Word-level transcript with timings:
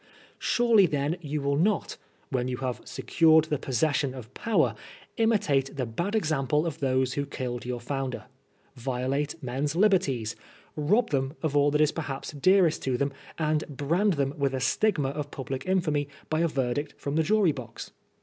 Surely 0.39 0.87
then 0.87 1.15
you 1.21 1.41
wiU 1.43 1.59
not, 1.59 1.95
when 2.31 2.47
you 2.47 2.57
have 2.57 2.81
secured 2.83 3.43
the 3.43 3.59
possession 3.59 4.15
of 4.15 4.33
power, 4.33 4.73
imitate 5.17 5.75
the 5.75 5.85
bad 5.85 6.15
example 6.15 6.65
of 6.65 6.79
those 6.79 7.13
who 7.13 7.23
killed 7.23 7.65
your 7.65 7.79
founder, 7.79 8.25
violate 8.75 9.35
men's 9.43 9.75
liberties, 9.75 10.35
rob 10.75 11.11
them 11.11 11.35
of 11.43 11.55
all 11.55 11.69
that 11.69 11.81
is 11.81 11.91
perhaps 11.91 12.31
dearest 12.31 12.81
to 12.81 12.97
them, 12.97 13.13
and 13.37 13.63
brand 13.67 14.13
them 14.13 14.33
with 14.39 14.55
a 14.55 14.59
stigma 14.59 15.09
of 15.09 15.29
public 15.29 15.67
infamy 15.67 16.07
by 16.31 16.39
a 16.39 16.47
verdict 16.47 16.95
from 16.97 17.15
the 17.15 17.21
jury 17.21 17.51
box! 17.51 17.91